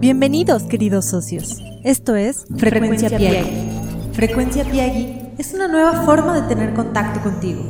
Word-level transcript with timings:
Bienvenidos, 0.00 0.62
queridos 0.62 1.04
socios. 1.04 1.58
Esto 1.84 2.16
es 2.16 2.46
Frecuencia, 2.56 3.10
Piagui. 3.10 3.50
Frecuencia 4.14 4.64
Piagui 4.64 5.14
es 5.36 5.52
una 5.52 5.68
nueva 5.68 6.04
forma 6.04 6.40
de 6.40 6.48
tener 6.48 6.72
contacto 6.72 7.20
contigo, 7.20 7.60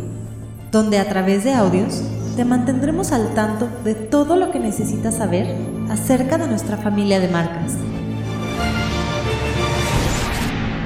donde 0.70 1.00
a 1.00 1.08
través 1.08 1.42
de 1.42 1.54
audios 1.54 2.00
te 2.36 2.44
mantendremos 2.44 3.10
al 3.10 3.34
tanto 3.34 3.68
de 3.82 3.96
todo 3.96 4.36
lo 4.36 4.52
que 4.52 4.60
necesitas 4.60 5.16
saber 5.16 5.56
acerca 5.88 6.38
de 6.38 6.46
nuestra 6.46 6.76
familia 6.76 7.18
de 7.18 7.26
marcas. 7.26 7.72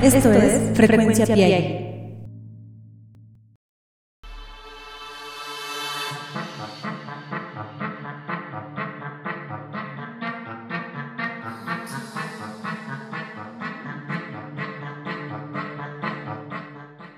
Esto, 0.02 0.32
es 0.32 0.74
Frecuencia, 0.74 1.26
Frecuencia 1.26 1.83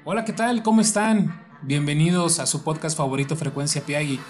Hola, 0.08 0.24
¿qué 0.24 0.32
tal? 0.32 0.62
¿Cómo 0.62 0.82
están? 0.82 1.44
Bienvenidos 1.62 2.38
a 2.38 2.46
su 2.46 2.62
podcast 2.62 2.96
favorito 2.96 3.34
Frecuencia 3.34 3.82
Piagui. 3.82 4.20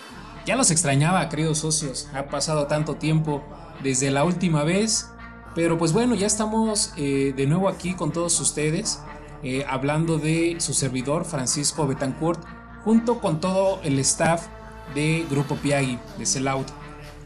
Ya 0.47 0.57
los 0.57 0.71
extrañaba, 0.71 1.29
queridos 1.29 1.59
socios. 1.59 2.09
Ha 2.15 2.31
pasado 2.31 2.67
tanto 2.67 2.95
tiempo 2.95 3.45
desde 3.83 4.11
la 4.11 4.25
última 4.25 4.65
vez. 4.65 5.11
Pero 5.55 5.77
pues 5.77 5.93
bueno, 5.93 6.15
ya 6.15 6.27
estamos 6.27 6.95
eh, 6.97 7.35
de 7.37 7.47
nuevo 7.47 7.69
aquí 7.69 7.93
con 7.93 8.11
todos 8.11 8.41
ustedes. 8.41 9.03
Eh, 9.43 9.67
hablando 9.69 10.17
de 10.17 10.57
su 10.61 10.73
servidor 10.73 11.27
Francisco 11.27 11.87
Betancourt. 11.87 12.43
Junto 12.83 13.21
con 13.21 13.39
todo 13.39 13.79
el 13.83 13.99
staff 13.99 14.47
de 14.95 15.27
Grupo 15.31 15.57
Piagui, 15.57 15.99
de 16.17 16.25
Sellout. 16.25 16.69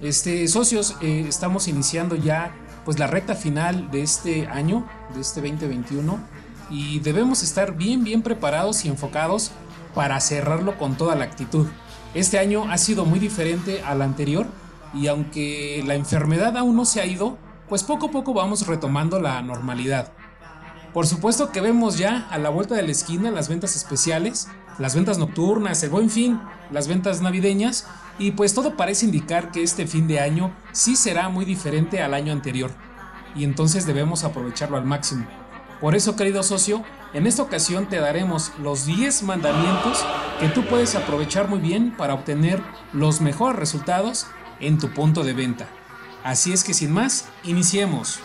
Este, 0.03 0.49
socios, 0.49 0.97
eh, 1.01 1.25
estamos 1.29 1.69
iniciando 1.69 2.17
ya 2.17 2.53
pues 2.85 2.99
la 2.99 3.07
recta 3.07 3.37
final 3.37 3.93
de 3.93 4.03
este 4.03 4.49
año, 4.49 4.89
de 5.15 5.21
este 5.21 5.41
2021 5.41 6.40
y 6.71 7.01
debemos 7.01 7.43
estar 7.43 7.77
bien 7.77 8.05
bien 8.05 8.23
preparados 8.23 8.85
y 8.85 8.89
enfocados 8.89 9.51
para 9.95 10.21
cerrarlo 10.21 10.79
con 10.79 10.97
toda 10.97 11.17
la 11.17 11.25
actitud. 11.25 11.67
Este 12.15 12.39
año 12.39 12.71
ha 12.71 12.79
sido 12.79 13.05
muy 13.05 13.19
diferente 13.19 13.83
al 13.83 14.03
anterior 14.03 14.47
y 14.95 15.07
aunque 15.07 15.83
la 15.87 15.95
enfermedad 15.95 16.57
aún 16.57 16.77
no 16.77 16.85
se 16.85 17.01
ha 17.01 17.07
ido, 17.07 17.39
pues 17.69 17.83
poco 17.83 18.07
a 18.07 18.11
poco 18.11 18.35
vamos 18.35 18.67
retomando 18.67 19.21
la 19.21 19.41
normalidad. 19.43 20.13
Por 20.93 21.07
supuesto 21.07 21.53
que 21.53 21.61
vemos 21.61 21.99
ya 21.99 22.27
a 22.31 22.39
la 22.39 22.51
vuelta 22.51 22.75
de 22.75 22.83
la 22.83 22.91
esquina 22.91 23.31
las 23.31 23.49
ventas 23.49 23.77
especiales, 23.77 24.49
las 24.79 24.97
ventas 24.97 25.19
nocturnas, 25.19 25.83
el 25.85 25.91
buen 25.91 26.11
fin, 26.11 26.41
las 26.73 26.89
ventas 26.89 27.21
navideñas 27.21 27.87
y 28.19 28.33
pues 28.33 28.55
todo 28.55 28.77
parece 28.77 29.07
indicar 29.07 29.53
que 29.53 29.63
este 29.63 29.87
fin 29.87 30.09
de 30.09 30.19
año 30.19 30.53
sí 30.73 30.97
será 30.97 31.29
muy 31.29 31.45
diferente 31.45 32.03
al 32.03 32.15
año 32.15 32.33
anterior 32.33 32.73
y 33.37 33.45
entonces 33.45 33.87
debemos 33.87 34.25
aprovecharlo 34.25 34.77
al 34.77 34.85
máximo. 34.85 35.40
Por 35.81 35.95
eso, 35.95 36.15
querido 36.15 36.43
socio, 36.43 36.85
en 37.15 37.27
esta 37.27 37.43
ocasión 37.43 37.89
te 37.89 37.97
daremos 37.97 38.53
los 38.59 38.85
10 38.85 39.23
mandamientos 39.23 40.05
que 40.39 40.49
tú 40.49 40.67
puedes 40.67 40.95
aprovechar 40.95 41.49
muy 41.49 41.59
bien 41.59 41.97
para 41.97 42.13
obtener 42.13 42.63
los 42.93 43.23
mejores 43.23 43.59
resultados 43.59 44.27
en 44.61 44.79
tu 44.79 44.93
punto 44.93 45.25
de 45.25 45.33
venta. 45.33 45.71
Así 46.23 46.53
es 46.53 46.65
que 46.65 46.75
sin 46.75 46.93
más, 46.93 47.31
iniciemos. 47.45 48.21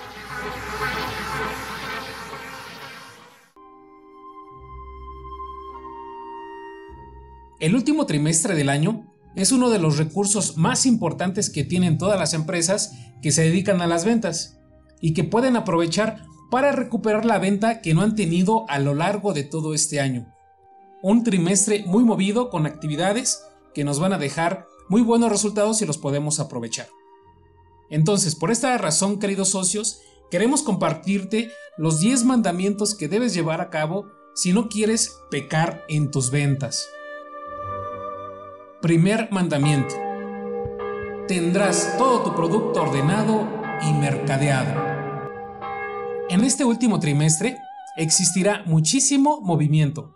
El 7.61 7.73
último 7.73 8.05
trimestre 8.05 8.53
del 8.53 8.67
año 8.67 9.15
es 9.33 9.53
uno 9.53 9.69
de 9.69 9.79
los 9.79 9.97
recursos 9.97 10.57
más 10.57 10.85
importantes 10.85 11.49
que 11.49 11.63
tienen 11.63 11.97
todas 11.97 12.19
las 12.19 12.33
empresas 12.33 12.91
que 13.21 13.31
se 13.31 13.43
dedican 13.43 13.81
a 13.81 13.87
las 13.87 14.03
ventas 14.03 14.59
y 14.99 15.13
que 15.13 15.23
pueden 15.23 15.55
aprovechar 15.55 16.25
para 16.55 16.71
recuperar 16.71 17.25
la 17.25 17.37
venta 17.37 17.81
que 17.81 17.93
no 17.93 18.01
han 18.01 18.15
tenido 18.15 18.63
a 18.69 18.79
lo 18.79 18.95
largo 18.95 19.33
de 19.33 19.43
todo 19.43 19.73
este 19.73 19.99
año. 19.99 20.33
Un 21.01 21.21
trimestre 21.25 21.83
muy 21.85 22.05
movido 22.05 22.49
con 22.49 22.65
actividades 22.65 23.43
que 23.73 23.83
nos 23.83 23.99
van 23.99 24.13
a 24.13 24.17
dejar 24.17 24.65
muy 24.87 25.01
buenos 25.01 25.29
resultados 25.29 25.79
si 25.79 25.85
los 25.85 25.97
podemos 25.97 26.39
aprovechar. 26.39 26.87
Entonces, 27.89 28.35
por 28.35 28.51
esta 28.51 28.77
razón, 28.77 29.19
queridos 29.19 29.49
socios, 29.49 29.99
queremos 30.31 30.63
compartirte 30.63 31.51
los 31.75 31.99
10 31.99 32.23
mandamientos 32.23 32.95
que 32.95 33.09
debes 33.09 33.33
llevar 33.33 33.59
a 33.59 33.69
cabo 33.69 34.05
si 34.33 34.53
no 34.53 34.69
quieres 34.69 35.13
pecar 35.29 35.83
en 35.89 36.09
tus 36.09 36.31
ventas. 36.31 36.87
Primer 38.81 39.27
mandamiento. 39.29 39.93
Tendrás 41.27 41.97
todo 41.97 42.21
tu 42.21 42.33
producto 42.33 42.83
ordenado 42.83 43.45
y 43.81 43.91
mercadeado. 43.91 44.94
En 46.27 46.43
este 46.43 46.65
último 46.65 46.99
trimestre 46.99 47.59
existirá 47.97 48.63
muchísimo 48.65 49.41
movimiento, 49.41 50.15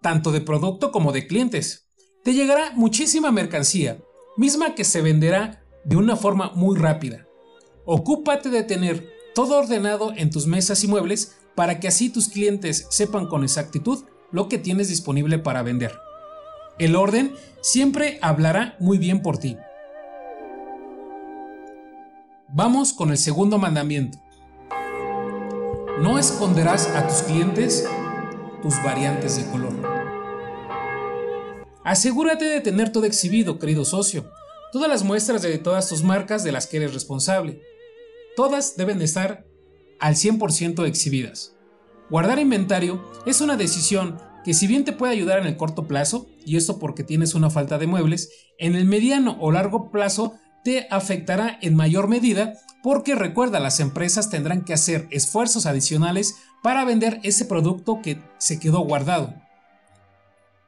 tanto 0.00 0.30
de 0.30 0.40
producto 0.40 0.92
como 0.92 1.10
de 1.10 1.26
clientes. 1.26 1.88
Te 2.22 2.34
llegará 2.34 2.70
muchísima 2.76 3.32
mercancía, 3.32 3.98
misma 4.36 4.76
que 4.76 4.84
se 4.84 5.02
venderá 5.02 5.64
de 5.84 5.96
una 5.96 6.14
forma 6.14 6.52
muy 6.54 6.78
rápida. 6.78 7.26
Ocúpate 7.84 8.48
de 8.48 8.62
tener 8.62 9.08
todo 9.34 9.58
ordenado 9.58 10.12
en 10.16 10.30
tus 10.30 10.46
mesas 10.46 10.84
y 10.84 10.86
muebles 10.86 11.36
para 11.56 11.80
que 11.80 11.88
así 11.88 12.10
tus 12.10 12.28
clientes 12.28 12.86
sepan 12.90 13.26
con 13.26 13.42
exactitud 13.42 14.04
lo 14.30 14.48
que 14.48 14.58
tienes 14.58 14.88
disponible 14.88 15.40
para 15.40 15.64
vender. 15.64 15.98
El 16.78 16.94
orden 16.94 17.34
siempre 17.60 18.20
hablará 18.22 18.76
muy 18.78 18.98
bien 18.98 19.20
por 19.20 19.38
ti. 19.38 19.56
Vamos 22.48 22.92
con 22.92 23.10
el 23.10 23.18
segundo 23.18 23.58
mandamiento. 23.58 24.18
No 26.00 26.18
esconderás 26.18 26.88
a 26.96 27.06
tus 27.06 27.18
clientes 27.18 27.86
tus 28.62 28.82
variantes 28.82 29.36
de 29.36 29.50
color. 29.50 29.74
Asegúrate 31.84 32.46
de 32.46 32.62
tener 32.62 32.90
todo 32.90 33.04
exhibido, 33.04 33.58
querido 33.58 33.84
socio. 33.84 34.24
Todas 34.72 34.88
las 34.88 35.04
muestras 35.04 35.42
de 35.42 35.58
todas 35.58 35.90
tus 35.90 36.02
marcas 36.02 36.42
de 36.42 36.52
las 36.52 36.66
que 36.66 36.78
eres 36.78 36.94
responsable. 36.94 37.60
Todas 38.34 38.78
deben 38.78 39.02
estar 39.02 39.44
al 39.98 40.14
100% 40.14 40.86
exhibidas. 40.86 41.54
Guardar 42.08 42.38
inventario 42.38 43.04
es 43.26 43.42
una 43.42 43.58
decisión 43.58 44.18
que 44.42 44.54
si 44.54 44.66
bien 44.66 44.86
te 44.86 44.94
puede 44.94 45.12
ayudar 45.12 45.38
en 45.38 45.48
el 45.48 45.58
corto 45.58 45.86
plazo, 45.86 46.28
y 46.46 46.56
esto 46.56 46.78
porque 46.78 47.04
tienes 47.04 47.34
una 47.34 47.50
falta 47.50 47.76
de 47.76 47.86
muebles, 47.86 48.30
en 48.56 48.74
el 48.74 48.86
mediano 48.86 49.36
o 49.38 49.52
largo 49.52 49.90
plazo 49.90 50.32
te 50.64 50.86
afectará 50.90 51.58
en 51.60 51.76
mayor 51.76 52.08
medida 52.08 52.54
porque 52.82 53.14
recuerda, 53.14 53.60
las 53.60 53.80
empresas 53.80 54.30
tendrán 54.30 54.64
que 54.64 54.72
hacer 54.72 55.06
esfuerzos 55.10 55.66
adicionales 55.66 56.36
para 56.62 56.84
vender 56.84 57.20
ese 57.22 57.44
producto 57.44 58.00
que 58.02 58.22
se 58.38 58.58
quedó 58.58 58.80
guardado. 58.80 59.34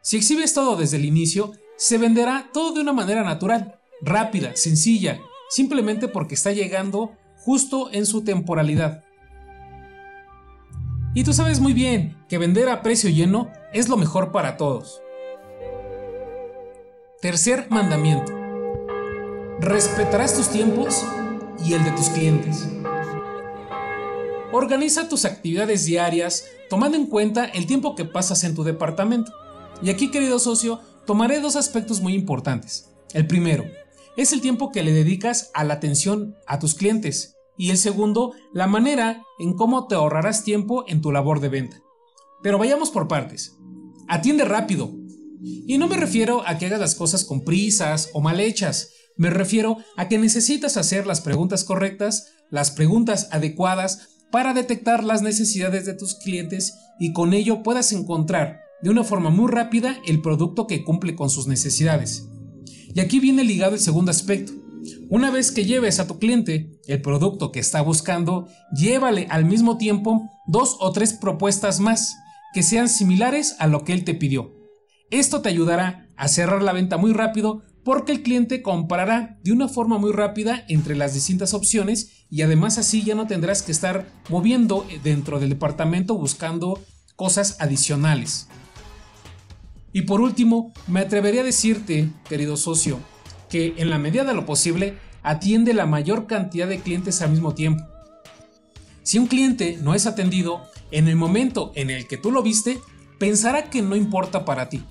Si 0.02 0.16
exhibes 0.16 0.52
todo 0.52 0.76
desde 0.76 0.96
el 0.96 1.04
inicio, 1.04 1.52
se 1.76 1.98
venderá 1.98 2.50
todo 2.52 2.74
de 2.74 2.80
una 2.80 2.92
manera 2.92 3.22
natural, 3.22 3.78
rápida, 4.00 4.56
sencilla, 4.56 5.20
simplemente 5.48 6.08
porque 6.08 6.34
está 6.34 6.52
llegando 6.52 7.16
justo 7.38 7.90
en 7.92 8.06
su 8.06 8.22
temporalidad. 8.24 9.04
Y 11.14 11.24
tú 11.24 11.32
sabes 11.32 11.60
muy 11.60 11.72
bien 11.72 12.16
que 12.28 12.38
vender 12.38 12.68
a 12.68 12.82
precio 12.82 13.10
lleno 13.10 13.50
es 13.72 13.88
lo 13.88 13.96
mejor 13.96 14.32
para 14.32 14.56
todos. 14.56 15.02
Tercer 17.20 17.66
mandamiento. 17.70 18.32
Respetarás 19.60 20.34
tus 20.34 20.48
tiempos 20.48 21.04
y 21.64 21.74
el 21.74 21.84
de 21.84 21.90
tus 21.92 22.08
clientes. 22.10 22.68
Organiza 24.52 25.08
tus 25.08 25.24
actividades 25.24 25.86
diarias 25.86 26.44
tomando 26.68 26.96
en 26.96 27.06
cuenta 27.06 27.44
el 27.46 27.66
tiempo 27.66 27.94
que 27.94 28.04
pasas 28.04 28.44
en 28.44 28.54
tu 28.54 28.64
departamento. 28.64 29.32
Y 29.82 29.90
aquí, 29.90 30.10
querido 30.10 30.38
socio, 30.38 30.80
tomaré 31.06 31.40
dos 31.40 31.56
aspectos 31.56 32.00
muy 32.00 32.14
importantes. 32.14 32.90
El 33.12 33.26
primero 33.26 33.64
es 34.16 34.32
el 34.32 34.40
tiempo 34.40 34.70
que 34.70 34.82
le 34.82 34.92
dedicas 34.92 35.50
a 35.54 35.64
la 35.64 35.74
atención 35.74 36.36
a 36.46 36.58
tus 36.58 36.74
clientes. 36.74 37.36
Y 37.56 37.70
el 37.70 37.78
segundo, 37.78 38.32
la 38.52 38.66
manera 38.66 39.22
en 39.38 39.54
cómo 39.54 39.86
te 39.86 39.94
ahorrarás 39.94 40.44
tiempo 40.44 40.84
en 40.86 41.00
tu 41.00 41.12
labor 41.12 41.40
de 41.40 41.48
venta. 41.48 41.82
Pero 42.42 42.58
vayamos 42.58 42.90
por 42.90 43.08
partes. 43.08 43.56
Atiende 44.08 44.44
rápido. 44.44 44.90
Y 45.42 45.78
no 45.78 45.88
me 45.88 45.96
refiero 45.96 46.42
a 46.46 46.58
que 46.58 46.66
hagas 46.66 46.80
las 46.80 46.94
cosas 46.94 47.24
con 47.24 47.44
prisas 47.44 48.10
o 48.12 48.20
mal 48.20 48.38
hechas, 48.38 48.92
me 49.16 49.30
refiero 49.30 49.78
a 49.96 50.08
que 50.08 50.18
necesitas 50.18 50.76
hacer 50.76 51.06
las 51.06 51.20
preguntas 51.20 51.64
correctas, 51.64 52.28
las 52.50 52.70
preguntas 52.70 53.28
adecuadas 53.30 54.08
para 54.30 54.54
detectar 54.54 55.04
las 55.04 55.22
necesidades 55.22 55.84
de 55.84 55.94
tus 55.94 56.14
clientes 56.14 56.74
y 56.98 57.12
con 57.12 57.34
ello 57.34 57.62
puedas 57.62 57.92
encontrar 57.92 58.60
de 58.82 58.90
una 58.90 59.04
forma 59.04 59.30
muy 59.30 59.50
rápida 59.50 59.96
el 60.06 60.20
producto 60.20 60.66
que 60.66 60.84
cumple 60.84 61.14
con 61.14 61.30
sus 61.30 61.46
necesidades. 61.46 62.28
Y 62.94 63.00
aquí 63.00 63.20
viene 63.20 63.44
ligado 63.44 63.74
el 63.74 63.80
segundo 63.80 64.10
aspecto. 64.10 64.52
Una 65.08 65.30
vez 65.30 65.52
que 65.52 65.64
lleves 65.64 66.00
a 66.00 66.06
tu 66.06 66.18
cliente 66.18 66.80
el 66.86 67.00
producto 67.00 67.52
que 67.52 67.60
está 67.60 67.80
buscando, 67.82 68.48
llévale 68.74 69.26
al 69.30 69.44
mismo 69.44 69.78
tiempo 69.78 70.28
dos 70.46 70.76
o 70.80 70.92
tres 70.92 71.12
propuestas 71.12 71.78
más 71.78 72.16
que 72.52 72.62
sean 72.62 72.88
similares 72.88 73.56
a 73.58 73.66
lo 73.66 73.84
que 73.84 73.92
él 73.92 74.04
te 74.04 74.14
pidió. 74.14 74.52
Esto 75.10 75.42
te 75.42 75.48
ayudará 75.48 76.08
a 76.16 76.28
cerrar 76.28 76.62
la 76.62 76.72
venta 76.72 76.96
muy 76.96 77.12
rápido 77.12 77.62
porque 77.84 78.12
el 78.12 78.22
cliente 78.22 78.62
comparará 78.62 79.38
de 79.42 79.52
una 79.52 79.68
forma 79.68 79.98
muy 79.98 80.12
rápida 80.12 80.64
entre 80.68 80.94
las 80.94 81.14
distintas 81.14 81.54
opciones 81.54 82.26
y 82.30 82.42
además 82.42 82.78
así 82.78 83.02
ya 83.02 83.14
no 83.14 83.26
tendrás 83.26 83.62
que 83.62 83.72
estar 83.72 84.06
moviendo 84.28 84.86
dentro 85.02 85.40
del 85.40 85.50
departamento 85.50 86.16
buscando 86.16 86.80
cosas 87.16 87.56
adicionales. 87.60 88.48
Y 89.92 90.02
por 90.02 90.20
último, 90.20 90.72
me 90.86 91.00
atrevería 91.00 91.42
a 91.42 91.44
decirte, 91.44 92.08
querido 92.28 92.56
socio, 92.56 92.98
que 93.50 93.74
en 93.76 93.90
la 93.90 93.98
medida 93.98 94.24
de 94.24 94.32
lo 94.32 94.46
posible 94.46 94.98
atiende 95.22 95.74
la 95.74 95.86
mayor 95.86 96.26
cantidad 96.26 96.66
de 96.66 96.80
clientes 96.80 97.20
al 97.20 97.30
mismo 97.30 97.54
tiempo. 97.54 97.84
Si 99.02 99.18
un 99.18 99.26
cliente 99.26 99.78
no 99.82 99.94
es 99.94 100.06
atendido, 100.06 100.62
en 100.90 101.08
el 101.08 101.16
momento 101.16 101.72
en 101.74 101.90
el 101.90 102.06
que 102.06 102.16
tú 102.16 102.30
lo 102.30 102.42
viste, 102.42 102.78
pensará 103.18 103.68
que 103.68 103.82
no 103.82 103.96
importa 103.96 104.44
para 104.44 104.68
ti. 104.68 104.84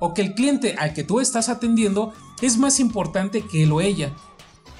O 0.00 0.14
que 0.14 0.22
el 0.22 0.34
cliente 0.34 0.74
al 0.78 0.92
que 0.92 1.04
tú 1.04 1.20
estás 1.20 1.48
atendiendo 1.48 2.12
es 2.42 2.58
más 2.58 2.80
importante 2.80 3.42
que 3.42 3.62
él 3.62 3.72
o 3.72 3.80
ella. 3.80 4.12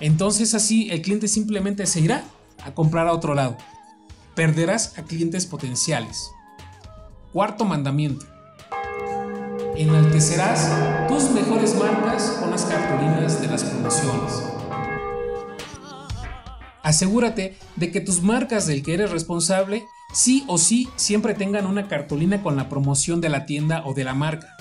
Entonces 0.01 0.55
así 0.55 0.91
el 0.91 1.03
cliente 1.03 1.29
simplemente 1.29 1.87
se 1.87 2.01
irá 2.01 2.25
a 2.65 2.75
comprar 2.75 3.09
a 3.09 3.13
otro 3.13 3.35
lado. 3.35 3.57
Perderás 4.35 4.99
a 4.99 5.03
clientes 5.03 5.47
potenciales. 5.47 6.31
Cuarto 7.33 7.65
mandamiento 7.65 8.27
enaltecerás 9.77 10.71
tus 11.07 11.31
mejores 11.31 11.75
marcas 11.77 12.39
con 12.41 12.51
las 12.51 12.65
cartulinas 12.65 13.41
de 13.41 13.49
las 13.49 13.65
promociones. 13.65 14.43
Asegúrate 16.83 17.59
de 17.75 17.91
que 17.91 18.01
tus 18.01 18.23
marcas 18.23 18.67
del 18.67 18.83
que 18.83 18.95
eres 18.95 19.11
responsable 19.11 19.85
sí 20.13 20.45
o 20.47 20.57
sí 20.57 20.89
siempre 20.97 21.35
tengan 21.35 21.67
una 21.67 21.89
cartulina 21.89 22.43
con 22.43 22.57
la 22.57 22.69
promoción 22.69 23.21
de 23.21 23.29
la 23.29 23.45
tienda 23.45 23.83
o 23.85 23.93
de 23.93 24.05
la 24.05 24.15
marca. 24.15 24.56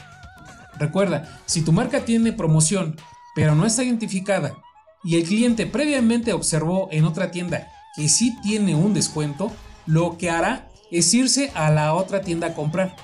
Recuerda, 0.78 1.42
si 1.46 1.62
tu 1.62 1.72
marca 1.72 2.06
tiene 2.06 2.34
promoción 2.34 2.96
pero 3.36 3.54
no 3.54 3.66
está 3.66 3.84
identificada 3.84 4.56
y 5.04 5.18
el 5.18 5.24
cliente 5.24 5.68
previamente 5.68 6.34
observó 6.34 6.88
en 6.92 7.04
otra 7.04 7.30
tienda 7.30 7.68
que 7.96 8.10
sí 8.10 8.36
tiene 8.42 8.74
un 8.74 8.94
descuento, 8.94 9.52
lo 9.86 10.18
que 10.18 10.32
hará 10.32 10.70
es 10.90 11.14
irse 11.14 11.52
a 11.54 11.70
la 11.70 11.94
otra 11.94 12.22
tienda 12.22 12.48
a 12.48 12.54
comprar. 12.54 12.96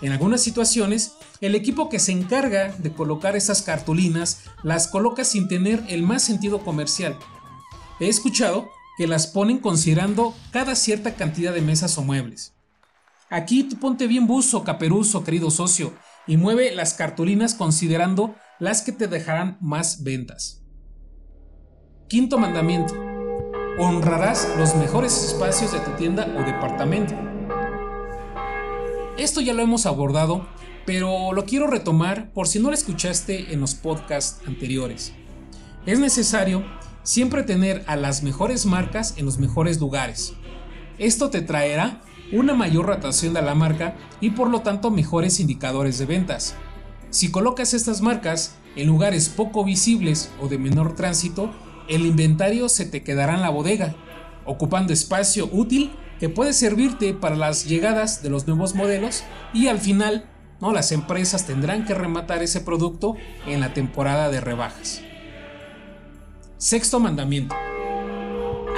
En 0.00 0.12
algunas 0.12 0.40
situaciones, 0.40 1.14
el 1.40 1.54
equipo 1.54 1.88
que 1.88 1.98
se 1.98 2.12
encarga 2.12 2.72
de 2.78 2.92
colocar 2.92 3.36
esas 3.36 3.62
cartulinas 3.62 4.44
las 4.62 4.88
coloca 4.88 5.24
sin 5.24 5.48
tener 5.48 5.84
el 5.88 6.02
más 6.02 6.22
sentido 6.22 6.60
comercial. 6.60 7.18
He 8.00 8.08
escuchado 8.08 8.68
que 8.96 9.06
las 9.06 9.26
ponen 9.26 9.58
considerando 9.58 10.34
cada 10.52 10.74
cierta 10.76 11.14
cantidad 11.14 11.52
de 11.52 11.62
mesas 11.62 11.98
o 11.98 12.02
muebles. 12.02 12.52
Aquí 13.28 13.64
tú 13.64 13.76
ponte 13.76 14.06
bien 14.06 14.26
buzo, 14.26 14.64
caperuzo, 14.64 15.22
querido 15.22 15.50
socio, 15.50 15.92
y 16.28 16.36
mueve 16.36 16.72
las 16.72 16.94
cartulinas 16.94 17.54
considerando 17.54 18.36
las 18.60 18.82
que 18.82 18.92
te 18.92 19.08
dejarán 19.08 19.58
más 19.60 20.04
ventas. 20.04 20.62
Quinto 22.08 22.38
mandamiento. 22.38 22.94
Honrarás 23.80 24.48
los 24.56 24.76
mejores 24.76 25.24
espacios 25.24 25.72
de 25.72 25.80
tu 25.80 25.90
tienda 25.92 26.26
o 26.36 26.44
departamento. 26.44 27.14
Esto 29.16 29.40
ya 29.40 29.52
lo 29.54 29.62
hemos 29.62 29.86
abordado 29.86 30.46
pero 30.88 31.34
lo 31.34 31.44
quiero 31.44 31.66
retomar 31.66 32.32
por 32.32 32.48
si 32.48 32.60
no 32.60 32.68
lo 32.68 32.74
escuchaste 32.74 33.52
en 33.52 33.60
los 33.60 33.74
podcasts 33.74 34.40
anteriores. 34.46 35.12
Es 35.84 35.98
necesario 35.98 36.64
siempre 37.02 37.42
tener 37.42 37.84
a 37.86 37.94
las 37.94 38.22
mejores 38.22 38.64
marcas 38.64 39.12
en 39.18 39.26
los 39.26 39.36
mejores 39.36 39.78
lugares. 39.80 40.32
Esto 40.96 41.28
te 41.28 41.42
traerá 41.42 42.00
una 42.32 42.54
mayor 42.54 42.86
rotación 42.86 43.34
de 43.34 43.42
la 43.42 43.54
marca 43.54 43.96
y 44.20 44.30
por 44.30 44.50
lo 44.50 44.60
tanto 44.60 44.90
mejores 44.90 45.40
indicadores 45.40 45.98
de 45.98 46.06
ventas. 46.06 46.54
Si 47.10 47.30
colocas 47.30 47.74
estas 47.74 48.00
marcas 48.00 48.56
en 48.76 48.86
lugares 48.86 49.28
poco 49.28 49.64
visibles 49.64 50.30
o 50.40 50.48
de 50.48 50.58
menor 50.58 50.94
tránsito, 50.94 51.50
el 51.88 52.04
inventario 52.04 52.68
se 52.68 52.84
te 52.84 53.02
quedará 53.02 53.34
en 53.34 53.42
la 53.42 53.50
bodega, 53.50 53.94
ocupando 54.44 54.92
espacio 54.92 55.48
útil 55.52 55.92
que 56.20 56.28
puede 56.28 56.52
servirte 56.52 57.14
para 57.14 57.36
las 57.36 57.66
llegadas 57.66 58.22
de 58.22 58.30
los 58.30 58.46
nuevos 58.46 58.74
modelos 58.74 59.24
y 59.54 59.68
al 59.68 59.78
final 59.78 60.28
¿no? 60.60 60.72
Las 60.72 60.92
empresas 60.92 61.46
tendrán 61.46 61.84
que 61.84 61.94
rematar 61.94 62.42
ese 62.42 62.60
producto 62.60 63.16
en 63.46 63.60
la 63.60 63.72
temporada 63.74 64.28
de 64.28 64.40
rebajas. 64.40 65.02
Sexto 66.56 66.98
mandamiento. 66.98 67.54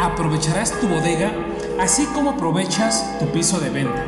Aprovecharás 0.01 0.79
tu 0.81 0.89
bodega 0.89 1.33
así 1.81 2.05
como 2.05 2.31
aprovechas 2.31 3.19
tu 3.19 3.27
piso 3.33 3.59
de 3.59 3.71
venta. 3.71 4.05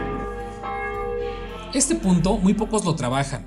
Este 1.72 1.94
punto 1.94 2.36
muy 2.36 2.52
pocos 2.52 2.84
lo 2.84 2.94
trabajan. 2.94 3.46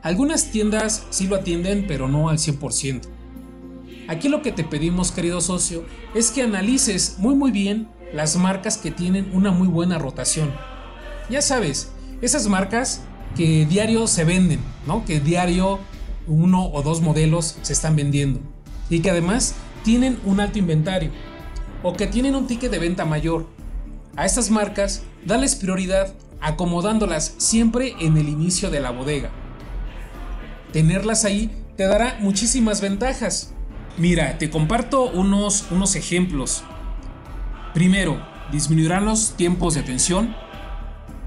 Algunas 0.00 0.52
tiendas 0.52 1.04
sí 1.10 1.26
lo 1.26 1.34
atienden, 1.34 1.86
pero 1.88 2.06
no 2.06 2.28
al 2.28 2.38
100%. 2.38 3.00
Aquí 4.06 4.28
lo 4.28 4.42
que 4.42 4.52
te 4.52 4.62
pedimos, 4.62 5.10
querido 5.10 5.40
socio, 5.40 5.84
es 6.14 6.30
que 6.30 6.42
analices 6.42 7.16
muy 7.18 7.34
muy 7.34 7.50
bien 7.50 7.88
las 8.14 8.36
marcas 8.36 8.78
que 8.78 8.92
tienen 8.92 9.28
una 9.34 9.50
muy 9.50 9.66
buena 9.66 9.98
rotación. 9.98 10.54
Ya 11.28 11.42
sabes, 11.42 11.90
esas 12.22 12.46
marcas 12.46 13.02
que 13.36 13.66
diario 13.66 14.06
se 14.06 14.22
venden, 14.22 14.60
¿no? 14.86 15.04
Que 15.04 15.18
diario 15.18 15.80
uno 16.28 16.70
o 16.70 16.82
dos 16.82 17.00
modelos 17.00 17.58
se 17.62 17.72
están 17.72 17.96
vendiendo 17.96 18.38
y 18.88 19.00
que 19.00 19.10
además 19.10 19.56
tienen 19.82 20.20
un 20.24 20.38
alto 20.40 20.58
inventario 20.58 21.10
o 21.82 21.94
que 21.94 22.06
tienen 22.06 22.34
un 22.34 22.46
ticket 22.46 22.70
de 22.70 22.78
venta 22.78 23.04
mayor. 23.04 23.46
A 24.16 24.26
estas 24.26 24.50
marcas, 24.50 25.02
dales 25.24 25.54
prioridad 25.54 26.12
acomodándolas 26.40 27.34
siempre 27.38 27.94
en 28.00 28.16
el 28.16 28.28
inicio 28.28 28.70
de 28.70 28.80
la 28.80 28.90
bodega. 28.90 29.30
Tenerlas 30.72 31.24
ahí 31.24 31.50
te 31.76 31.84
dará 31.86 32.16
muchísimas 32.20 32.80
ventajas. 32.80 33.52
Mira, 33.96 34.38
te 34.38 34.50
comparto 34.50 35.10
unos, 35.10 35.66
unos 35.70 35.96
ejemplos. 35.96 36.62
Primero, 37.74 38.20
disminuirán 38.52 39.04
los 39.04 39.32
tiempos 39.32 39.74
de 39.74 39.80
atención 39.80 40.34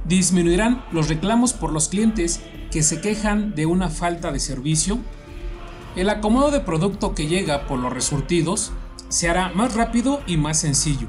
disminuirán 0.05 0.83
los 0.91 1.09
reclamos 1.09 1.53
por 1.53 1.71
los 1.71 1.87
clientes 1.87 2.41
que 2.71 2.83
se 2.83 3.01
quejan 3.01 3.53
de 3.55 3.65
una 3.65 3.89
falta 3.89 4.31
de 4.31 4.39
servicio, 4.39 4.99
el 5.95 6.09
acomodo 6.09 6.51
de 6.51 6.61
producto 6.61 7.13
que 7.13 7.27
llega 7.27 7.67
por 7.67 7.79
los 7.79 7.91
resurtidos 7.91 8.71
se 9.11 9.29
hará 9.29 9.49
más 9.53 9.75
rápido 9.75 10.21
y 10.25 10.37
más 10.37 10.57
sencillo. 10.59 11.07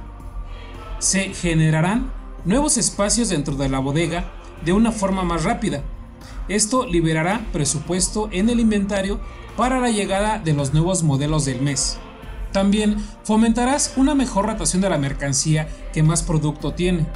Se 0.98 1.32
generarán 1.34 2.12
nuevos 2.44 2.76
espacios 2.76 3.28
dentro 3.28 3.54
de 3.54 3.68
la 3.68 3.78
bodega 3.78 4.24
de 4.64 4.72
una 4.72 4.90
forma 4.90 5.22
más 5.22 5.44
rápida. 5.44 5.82
Esto 6.48 6.84
liberará 6.84 7.46
presupuesto 7.52 8.28
en 8.32 8.50
el 8.50 8.58
inventario 8.58 9.20
para 9.56 9.78
la 9.78 9.90
llegada 9.90 10.40
de 10.40 10.52
los 10.52 10.74
nuevos 10.74 11.04
modelos 11.04 11.44
del 11.44 11.62
mes. 11.62 11.98
También 12.50 12.96
fomentarás 13.22 13.94
una 13.96 14.16
mejor 14.16 14.46
rotación 14.46 14.82
de 14.82 14.90
la 14.90 14.98
mercancía 14.98 15.68
que 15.92 16.02
más 16.02 16.24
producto 16.24 16.74
tiene. 16.74 17.06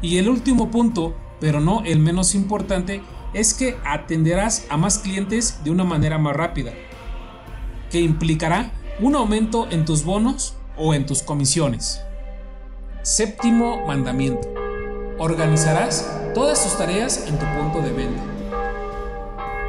Y 0.00 0.18
el 0.18 0.28
último 0.28 0.70
punto, 0.70 1.16
pero 1.40 1.60
no 1.60 1.82
el 1.84 1.98
menos 1.98 2.36
importante, 2.36 3.02
es 3.32 3.52
que 3.52 3.76
atenderás 3.84 4.64
a 4.70 4.76
más 4.76 4.98
clientes 4.98 5.58
de 5.64 5.72
una 5.72 5.82
manera 5.82 6.18
más 6.18 6.36
rápida, 6.36 6.72
que 7.90 8.00
implicará 8.00 8.70
un 9.00 9.16
aumento 9.16 9.66
en 9.70 9.84
tus 9.84 10.04
bonos 10.04 10.54
o 10.76 10.94
en 10.94 11.04
tus 11.04 11.22
comisiones. 11.22 12.00
Séptimo 13.02 13.84
mandamiento. 13.86 14.48
Organizarás 15.18 16.08
todas 16.32 16.62
tus 16.62 16.78
tareas 16.78 17.26
en 17.26 17.38
tu 17.38 17.44
punto 17.58 17.80
de 17.80 17.92
venta. 17.92 18.22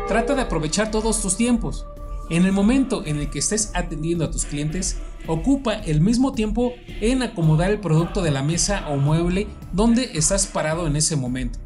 Trata 0.08 0.36
de 0.36 0.44
aprovechar 0.44 0.91
todos 0.91 1.22
tus 1.22 1.38
tiempos. 1.38 1.86
En 2.29 2.46
el 2.46 2.51
momento 2.51 3.03
en 3.05 3.17
el 3.17 3.29
que 3.29 3.39
estés 3.39 3.72
atendiendo 3.74 4.25
a 4.25 4.32
tus 4.32 4.46
clientes, 4.46 4.98
ocupa 5.27 5.74
el 5.74 6.01
mismo 6.01 6.34
tiempo 6.34 6.74
en 7.01 7.24
acomodar 7.24 7.72
el 7.72 7.79
producto 7.79 8.22
de 8.22 8.32
la 8.32 8.44
mesa 8.44 8.88
o 8.89 8.98
mueble 8.98 9.48
donde 9.74 10.12
estás 10.13 10.46
parado 10.46 10.86
en 10.86 10.96
ese 10.96 11.15
momento. 11.15 11.64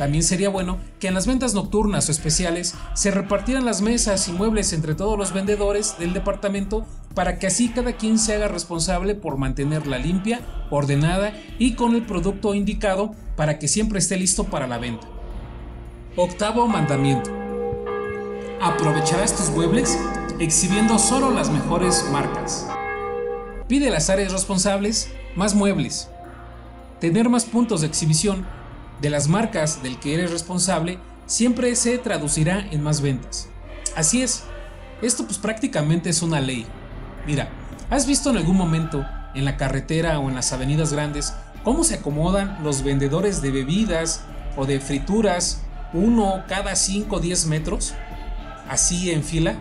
También 0.00 0.24
sería 0.24 0.48
bueno 0.48 0.78
que 0.98 1.08
en 1.08 1.14
las 1.14 1.26
ventas 1.26 1.52
nocturnas 1.52 2.08
o 2.08 2.12
especiales 2.12 2.74
se 2.94 3.10
repartieran 3.10 3.66
las 3.66 3.82
mesas 3.82 4.28
y 4.28 4.32
muebles 4.32 4.72
entre 4.72 4.94
todos 4.94 5.18
los 5.18 5.34
vendedores 5.34 5.96
del 5.98 6.14
departamento 6.14 6.86
para 7.14 7.38
que 7.38 7.48
así 7.48 7.68
cada 7.68 7.92
quien 7.92 8.18
se 8.18 8.34
haga 8.34 8.48
responsable 8.48 9.14
por 9.14 9.36
mantenerla 9.36 9.98
limpia, 9.98 10.40
ordenada 10.70 11.34
y 11.58 11.74
con 11.74 11.94
el 11.94 12.06
producto 12.06 12.54
indicado 12.54 13.14
para 13.36 13.58
que 13.58 13.68
siempre 13.68 13.98
esté 13.98 14.16
listo 14.16 14.44
para 14.44 14.66
la 14.66 14.78
venta. 14.78 15.06
Octavo 16.16 16.66
mandamiento. 16.66 17.30
Aprovecharás 18.62 19.36
tus 19.36 19.50
muebles 19.50 19.98
exhibiendo 20.38 20.98
solo 20.98 21.30
las 21.30 21.50
mejores 21.50 22.06
marcas. 22.10 22.66
Pide 23.68 23.88
a 23.88 23.90
las 23.90 24.08
áreas 24.08 24.32
responsables 24.32 25.12
más 25.36 25.54
muebles. 25.54 26.08
Tener 27.00 27.28
más 27.28 27.44
puntos 27.44 27.82
de 27.82 27.88
exhibición 27.88 28.46
de 29.00 29.10
las 29.10 29.28
marcas 29.28 29.82
del 29.82 29.98
que 29.98 30.14
eres 30.14 30.30
responsable 30.30 30.98
siempre 31.26 31.74
se 31.76 31.96
traducirá 31.98 32.66
en 32.70 32.82
más 32.82 33.00
ventas. 33.00 33.48
Así 33.96 34.22
es, 34.22 34.44
esto 35.02 35.24
pues 35.24 35.38
prácticamente 35.38 36.10
es 36.10 36.22
una 36.22 36.40
ley. 36.40 36.66
Mira, 37.26 37.50
¿has 37.88 38.06
visto 38.06 38.30
en 38.30 38.36
algún 38.36 38.56
momento 38.56 39.04
en 39.34 39.44
la 39.44 39.56
carretera 39.56 40.18
o 40.18 40.28
en 40.28 40.34
las 40.34 40.52
avenidas 40.52 40.92
grandes 40.92 41.34
cómo 41.64 41.84
se 41.84 41.96
acomodan 41.96 42.62
los 42.62 42.82
vendedores 42.82 43.42
de 43.42 43.50
bebidas 43.50 44.24
o 44.56 44.66
de 44.66 44.80
frituras 44.80 45.62
uno 45.92 46.44
cada 46.48 46.76
5 46.76 47.16
o 47.16 47.20
10 47.20 47.46
metros? 47.46 47.94
Así 48.68 49.10
en 49.10 49.24
fila. 49.24 49.56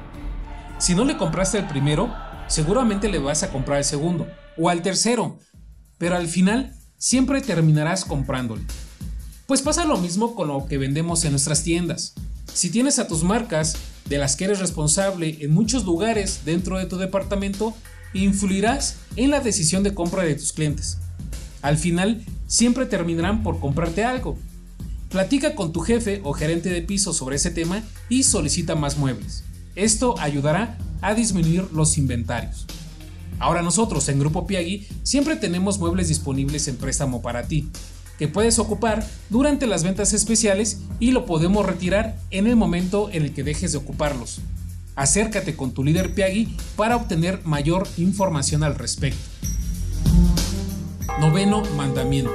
Si 0.77 0.95
no 0.95 1.05
le 1.05 1.17
compraste 1.17 1.57
el 1.57 1.67
primero, 1.67 2.13
seguramente 2.47 3.09
le 3.09 3.19
vas 3.19 3.43
a 3.43 3.51
comprar 3.51 3.79
el 3.79 3.83
segundo 3.85 4.27
o 4.57 4.69
al 4.69 4.81
tercero, 4.81 5.39
pero 5.97 6.15
al 6.15 6.27
final 6.27 6.75
siempre 6.97 7.41
terminarás 7.41 8.05
comprándolo. 8.05 8.61
Pues 9.49 9.63
pasa 9.63 9.83
lo 9.83 9.97
mismo 9.97 10.35
con 10.35 10.49
lo 10.49 10.67
que 10.67 10.77
vendemos 10.77 11.25
en 11.25 11.31
nuestras 11.31 11.63
tiendas. 11.63 12.13
Si 12.53 12.69
tienes 12.69 12.99
a 12.99 13.07
tus 13.07 13.23
marcas 13.23 13.77
de 14.07 14.19
las 14.19 14.35
que 14.35 14.45
eres 14.45 14.59
responsable 14.59 15.39
en 15.41 15.51
muchos 15.51 15.85
lugares 15.85 16.41
dentro 16.45 16.77
de 16.77 16.85
tu 16.85 16.97
departamento, 16.97 17.73
influirás 18.13 18.97
en 19.15 19.31
la 19.31 19.39
decisión 19.39 19.81
de 19.81 19.95
compra 19.95 20.21
de 20.21 20.35
tus 20.35 20.53
clientes. 20.53 20.99
Al 21.63 21.79
final, 21.79 22.23
siempre 22.45 22.85
terminarán 22.85 23.41
por 23.41 23.59
comprarte 23.59 24.03
algo. 24.03 24.37
Platica 25.09 25.55
con 25.55 25.73
tu 25.73 25.79
jefe 25.79 26.21
o 26.23 26.33
gerente 26.33 26.69
de 26.69 26.83
piso 26.83 27.11
sobre 27.11 27.37
ese 27.37 27.49
tema 27.49 27.81
y 28.07 28.21
solicita 28.21 28.75
más 28.75 28.99
muebles. 28.99 29.45
Esto 29.73 30.13
ayudará 30.19 30.77
a 31.01 31.15
disminuir 31.15 31.67
los 31.73 31.97
inventarios. 31.97 32.67
Ahora 33.39 33.63
nosotros 33.63 34.09
en 34.09 34.19
Grupo 34.19 34.45
Piagui 34.45 34.85
siempre 35.01 35.37
tenemos 35.37 35.79
muebles 35.79 36.07
disponibles 36.07 36.67
en 36.67 36.75
préstamo 36.75 37.23
para 37.23 37.47
ti, 37.47 37.67
que 38.19 38.27
puedes 38.27 38.59
ocupar 38.59 39.07
durante 39.29 39.65
las 39.65 39.83
ventas 39.83 40.13
especiales 40.13 40.81
y 40.99 41.11
lo 41.11 41.25
podemos 41.25 41.65
retirar 41.65 42.17
en 42.31 42.47
el 42.47 42.57
momento 42.57 43.09
en 43.11 43.23
el 43.23 43.33
que 43.33 43.43
dejes 43.43 43.71
de 43.71 43.77
ocuparlos. 43.77 44.41
Acércate 44.97 45.55
con 45.55 45.71
tu 45.71 45.85
líder 45.85 46.13
Piagui 46.13 46.57
para 46.75 46.97
obtener 46.97 47.39
mayor 47.45 47.87
información 47.97 48.63
al 48.63 48.75
respecto. 48.75 49.21
Noveno 51.21 51.63
mandamiento. 51.77 52.33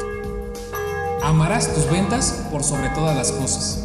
Amarás 1.22 1.74
tus 1.74 1.90
ventas 1.90 2.46
por 2.50 2.64
sobre 2.64 2.88
todas 2.88 3.14
las 3.14 3.30
cosas. 3.32 3.84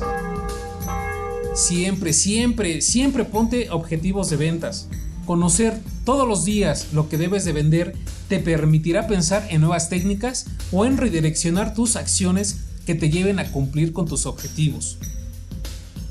Siempre, 1.54 2.14
siempre, 2.14 2.82
siempre 2.82 3.26
ponte 3.26 3.70
objetivos 3.72 4.30
de 4.30 4.38
ventas. 4.38 4.88
Conocer 5.26 5.78
todos 6.06 6.26
los 6.26 6.46
días 6.46 6.94
lo 6.94 7.10
que 7.10 7.18
debes 7.18 7.44
de 7.44 7.52
vender 7.52 7.96
te 8.30 8.40
permitirá 8.40 9.08
pensar 9.08 9.46
en 9.50 9.62
nuevas 9.62 9.90
técnicas 9.90 10.46
o 10.72 10.86
en 10.86 10.98
redireccionar 10.98 11.74
tus 11.74 11.96
acciones 11.96 12.58
que 12.86 12.96
te 12.96 13.10
lleven 13.10 13.40
a 13.40 13.52
cumplir 13.52 13.92
con 13.92 14.08
tus 14.08 14.26
objetivos. 14.28 15.00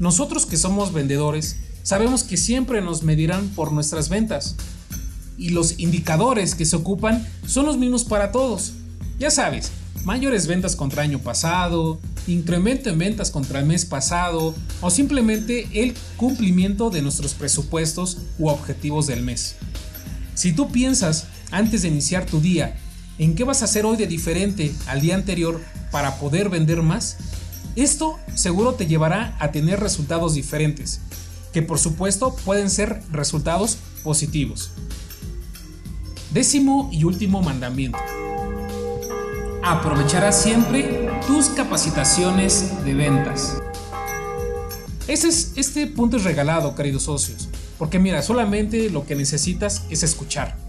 Nosotros 0.01 0.45
que 0.45 0.57
somos 0.57 0.93
vendedores 0.93 1.57
sabemos 1.85 2.25
que 2.25 2.37
siempre 2.37 2.83
nos 2.83 3.05
medirán 3.05 3.49
por 3.51 3.73
nuestras 3.73 4.09
ventas 4.09 4.57
y 5.39 5.51
los 5.51 5.79
indicadores 5.79 6.57
que 6.57 6.67
se 6.67 6.77
ocupan 6.77 7.27
son 7.47 7.67
los 7.67 7.79
mismos 7.79 8.05
para 8.05 8.33
todos. 8.33 8.73
Ya 9.21 9.31
sabes, 9.31 9.71
mayores 10.05 10.49
ventas 10.49 10.75
contra 10.75 11.03
año 11.03 11.21
pasado, 11.21 12.01
incremento 12.27 12.91
en 12.91 12.99
ventas 12.99 13.31
contra 13.31 13.61
el 13.61 13.67
mes 13.67 13.85
pasado 13.85 14.55
o 14.81 14.91
simplemente 14.91 15.69
el 15.73 15.95
cumplimiento 16.17 16.91
de 16.91 17.03
nuestros 17.03 17.35
presupuestos 17.35 18.19
u 18.39 18.49
objetivos 18.49 19.07
del 19.07 19.23
mes. 19.23 19.55
Si 20.35 20.53
tú 20.53 20.71
piensas 20.71 21.27
antes 21.50 21.83
de 21.83 21.88
iniciar 21.88 22.26
tu 22.26 22.40
día 22.40 22.76
en 23.19 23.35
qué 23.35 23.45
vas 23.45 23.62
a 23.62 23.64
hacer 23.64 23.85
hoy 23.85 23.97
de 23.97 24.07
diferente 24.07 24.73
al 24.87 25.00
día 25.00 25.14
anterior 25.14 25.61
para 25.90 26.19
poder 26.19 26.49
vender 26.49 26.83
más, 26.83 27.17
esto 27.76 28.19
seguro 28.35 28.75
te 28.75 28.87
llevará 28.87 29.37
a 29.40 29.50
tener 29.50 29.81
resultados 29.81 30.35
diferentes, 30.35 31.00
que 31.52 31.62
por 31.62 31.78
supuesto 31.78 32.35
pueden 32.45 32.71
ser 32.71 33.02
resultados 33.11 33.78
positivos. 34.02 34.71
Décimo 36.33 36.90
y 36.93 37.05
último 37.05 37.43
mandamiento. 37.43 37.99
Aprovecharás 39.62 40.43
siempre 40.43 41.11
tus 41.26 41.47
capacitaciones 41.47 42.85
de 42.85 42.95
ventas. 42.95 43.57
Este, 45.09 45.28
es, 45.28 45.52
este 45.57 45.87
punto 45.87 46.19
es 46.19 46.25
regalado, 46.25 46.75
queridos 46.75 47.05
socios, 47.05 47.49
porque 47.78 47.99
mira, 47.99 48.23
solamente 48.23 48.90
lo 48.90 49.07
que 49.07 49.14
necesitas 49.14 49.85
es 49.88 50.02
escuchar. 50.02 50.68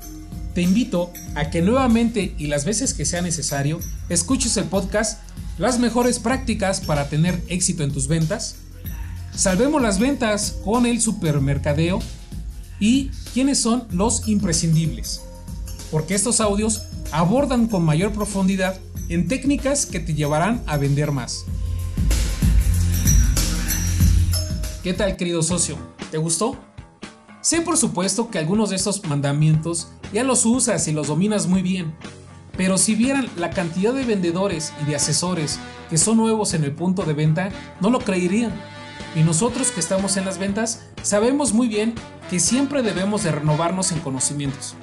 Te 0.53 0.61
invito 0.61 1.11
a 1.35 1.51
que 1.51 1.61
nuevamente 1.61 2.33
y 2.37 2.47
las 2.47 2.65
veces 2.65 2.93
que 2.93 3.05
sea 3.05 3.21
necesario, 3.21 3.79
escuches 4.09 4.57
el 4.57 4.65
podcast 4.65 5.21
Las 5.57 5.77
mejores 5.77 6.19
prácticas 6.19 6.81
para 6.81 7.09
tener 7.09 7.41
éxito 7.49 7.83
en 7.83 7.91
tus 7.91 8.07
ventas. 8.07 8.55
Salvemos 9.35 9.81
las 9.81 9.99
ventas 9.99 10.57
con 10.63 10.85
el 10.85 11.01
supermercadeo 11.01 11.99
y 12.79 13.09
quiénes 13.33 13.59
son 13.59 13.87
los 13.91 14.27
imprescindibles. 14.27 15.21
Porque 15.91 16.15
estos 16.15 16.39
audios 16.39 16.83
abordan 17.11 17.67
con 17.67 17.83
mayor 17.83 18.11
profundidad 18.11 18.79
en 19.09 19.27
técnicas 19.27 19.85
que 19.85 19.99
te 19.99 20.13
llevarán 20.13 20.63
a 20.65 20.77
vender 20.77 21.11
más. 21.11 21.45
¿Qué 24.83 24.93
tal 24.93 25.15
querido 25.17 25.43
socio? 25.43 25.77
¿Te 26.09 26.17
gustó? 26.17 26.57
Sé 27.41 27.61
por 27.61 27.77
supuesto 27.77 28.29
que 28.29 28.39
algunos 28.39 28.69
de 28.69 28.77
estos 28.77 29.05
mandamientos 29.05 29.89
ya 30.13 30.23
los 30.23 30.45
usas 30.45 30.87
y 30.87 30.91
los 30.91 31.07
dominas 31.07 31.47
muy 31.47 31.61
bien, 31.61 31.93
pero 32.57 32.77
si 32.77 32.93
vieran 32.95 33.29
la 33.37 33.51
cantidad 33.51 33.93
de 33.93 34.03
vendedores 34.03 34.73
y 34.81 34.85
de 34.85 34.95
asesores 34.95 35.59
que 35.89 35.97
son 35.97 36.17
nuevos 36.17 36.53
en 36.53 36.63
el 36.63 36.73
punto 36.73 37.03
de 37.03 37.13
venta, 37.13 37.49
no 37.79 37.89
lo 37.89 37.99
creerían. 37.99 38.51
Y 39.15 39.21
nosotros 39.21 39.71
que 39.71 39.79
estamos 39.79 40.17
en 40.17 40.25
las 40.25 40.37
ventas 40.37 40.85
sabemos 41.01 41.53
muy 41.53 41.67
bien 41.67 41.95
que 42.29 42.39
siempre 42.39 42.83
debemos 42.83 43.23
de 43.23 43.31
renovarnos 43.31 43.91
en 43.91 43.99
conocimientos. 44.01 44.75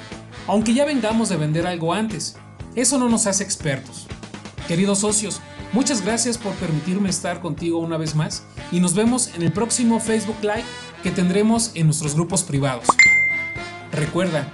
Aunque 0.46 0.74
ya 0.74 0.84
vengamos 0.84 1.28
de 1.28 1.36
vender 1.36 1.66
algo 1.66 1.92
antes, 1.92 2.36
eso 2.74 2.98
no 2.98 3.08
nos 3.08 3.26
hace 3.26 3.44
expertos. 3.44 4.06
Queridos 4.66 5.00
socios, 5.00 5.40
muchas 5.72 6.02
gracias 6.02 6.38
por 6.38 6.54
permitirme 6.54 7.10
estar 7.10 7.40
contigo 7.40 7.78
una 7.78 7.98
vez 7.98 8.14
más 8.14 8.42
y 8.72 8.80
nos 8.80 8.94
vemos 8.94 9.30
en 9.34 9.42
el 9.42 9.52
próximo 9.52 10.00
Facebook 10.00 10.38
Live 10.40 10.64
que 11.02 11.10
tendremos 11.10 11.72
en 11.74 11.86
nuestros 11.86 12.14
grupos 12.14 12.42
privados. 12.42 12.86
Recuerda, 13.92 14.50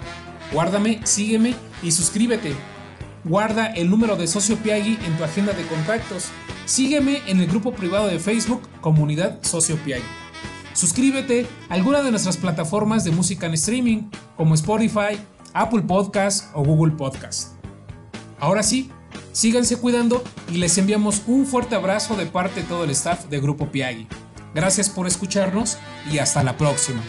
guárdame, 0.53 1.01
sígueme 1.05 1.55
y 1.83 1.91
suscríbete. 1.91 2.55
Guarda 3.25 3.67
el 3.67 3.89
número 3.89 4.17
de 4.17 4.27
Socio 4.27 4.57
Piagui 4.57 4.99
en 5.05 5.17
tu 5.17 5.25
agenda 5.25 5.53
de 5.53 5.67
contactos. 5.67 6.29
Sígueme 6.65 7.23
en 7.27 7.41
el 7.41 7.47
grupo 7.47 7.73
privado 7.73 8.09
de 8.09 8.19
Facebook 8.19 8.63
Comunidad 8.81 9.43
Socio 9.43 9.77
Piagui. 9.77 10.05
Suscríbete 10.73 11.47
a 11.69 11.75
alguna 11.75 12.03
de 12.03 12.11
nuestras 12.11 12.37
plataformas 12.37 13.05
de 13.05 13.11
música 13.11 13.47
en 13.47 13.55
streaming 13.55 14.11
como 14.37 14.55
Spotify, 14.55 15.19
Apple 15.53 15.83
Podcast 15.83 16.51
o 16.55 16.65
Google 16.65 16.95
Podcast. 16.97 17.53
Ahora 18.41 18.63
sí, 18.63 18.91
Síganse 19.33 19.79
cuidando 19.79 20.23
y 20.51 20.59
les 20.59 20.77
enviamos 20.77 21.23
un 21.27 21.47
fuerte 21.47 21.75
abrazo 21.75 22.17
de 22.17 22.27
parte 22.27 22.61
de 22.61 22.67
todo 22.67 22.85
el 22.85 22.91
staff 22.91 23.27
de 23.27 23.41
Grupo 23.41 23.69
Piagui. 23.69 24.07
Gracias 24.55 24.91
por 24.91 25.07
escucharnos 25.07 25.79
y 26.11 26.19
hasta 26.19 26.43
la 26.43 26.59
próxima. 26.59 27.03